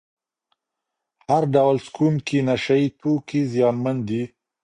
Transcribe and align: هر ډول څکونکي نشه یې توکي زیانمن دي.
هر 1.27 1.43
ډول 1.55 1.75
څکونکي 1.85 2.39
نشه 2.47 2.75
یې 2.81 2.87
توکي 2.99 3.41
زیانمن 3.53 3.97
دي. 4.07 4.23